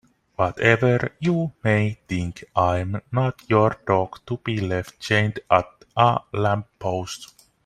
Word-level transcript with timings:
Whatever 0.35 1.11
you 1.19 1.51
may 1.63 1.99
think 2.07 2.43
I'm 2.55 3.03
not 3.11 3.47
your 3.47 3.77
dog 3.85 4.17
to 4.25 4.37
be 4.37 4.59
left 4.59 4.99
chained 4.99 5.35
to 5.47 5.67
a 5.95 6.21
lamppost. 6.33 7.31